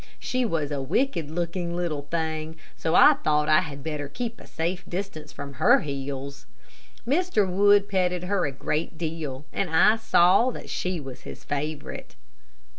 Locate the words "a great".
8.47-8.97